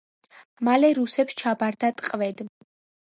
[0.69, 2.43] მალე რუსებს ჩაბარდა ტყვედ.